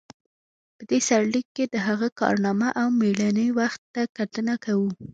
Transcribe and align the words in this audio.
په 0.77 0.83
دې 0.89 0.99
سرلیک 1.07 1.47
کې 1.55 1.65
د 1.73 1.75
هغه 1.87 2.07
کارنامو 2.19 2.69
او 2.81 2.87
د 2.91 2.95
مړینې 2.99 3.47
وخت 3.59 3.81
ته 3.93 4.01
کتنه 4.17 4.53
کوو. 4.65 4.89